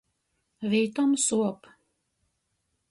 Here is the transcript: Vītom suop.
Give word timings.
Vītom 0.71 1.13
suop. 1.27 1.71